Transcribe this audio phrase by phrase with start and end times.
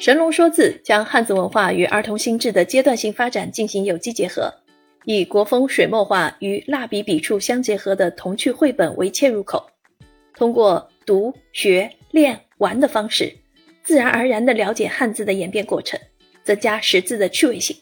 [0.00, 4.50] 神龙说字将汉字文化与儿童心智的阶段性发展进行有机结合，
[5.04, 9.62] 以国风水墨画与蜡笔笔触相结合的童趣绘本为切入口，
[10.34, 13.30] 通过读、学、练、玩的方式，
[13.84, 16.00] 自然而然地了解汉字的演变过程，
[16.42, 17.76] 增加识字的趣味性。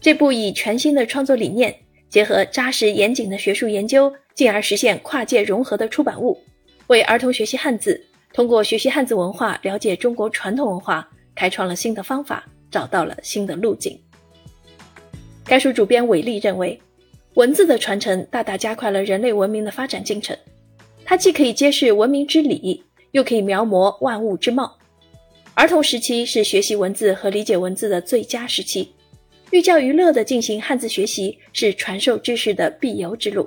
[0.00, 1.76] 这部以全新的创作理念，
[2.08, 6.42] 结合扎实严谨的学术研究，进而实现跨界融合的出版物，
[6.86, 8.02] 为儿童学习汉字。
[8.32, 13.98] 通过学习汉字文化，了解中国传统文化，开创了新的方法，找到了新的路径。
[15.44, 16.80] 该书主编韦力认为，
[17.34, 20.34] 文字的传承大大加快了人类文明的发展进程。
[21.04, 24.78] 它既可以揭示文明之理，又可以描摹万物之貌。
[25.52, 28.94] 儿童时期是学习文字和理解文字的最佳时期，
[29.50, 33.46] 寓教于乐的进行汉字学习是传授知识的必由之路。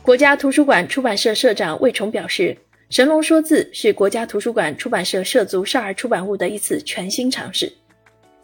[0.00, 2.56] 国家图书馆出版社社长魏崇表示。
[2.92, 7.72] 《神龙说字》是国家图书馆出版社涉足少儿出版物的一次全新尝试。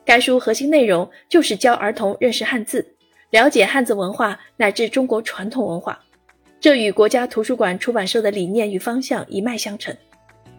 [0.07, 2.83] 该书核心内容就是教儿童认识汉字，
[3.29, 6.03] 了解汉字文化乃至中国传统文化，
[6.59, 9.95] 这与国家图书馆出版社的理念与方向一脉相承。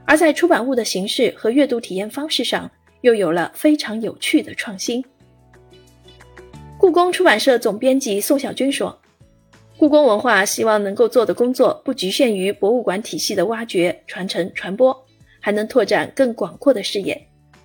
[0.05, 2.69] 而在出版物的形式和阅读体验方式上，
[3.01, 5.03] 又有了非常有趣的创新。
[6.77, 8.95] 故宫出版社总编辑宋小军说。
[9.79, 15.05] 故宫文化希望能够做的工作不局限于博物馆体系的挖掘、传承、传播，
[15.39, 17.17] 还能拓展更广阔的视野，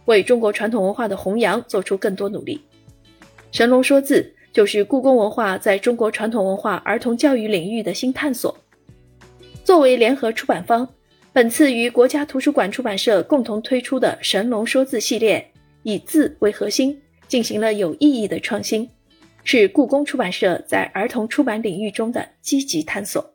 [0.05, 2.63] 为中国传统文化的弘扬做出更多努力。
[3.51, 8.57] 神龙说字就是故宫文化在中国传统文化儿童教育领域的新探索。
[9.65, 10.89] 作为联合出版方，
[11.33, 15.45] 本次与国家图书馆出版社共同推出的神龙说字系列，
[15.83, 18.89] 以字为核心，进行了有意义的创新。
[19.45, 23.34] 是故宫出版社在儿童出版领域中的积极探索。